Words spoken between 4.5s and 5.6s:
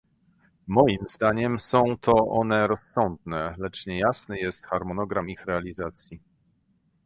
harmonogram ich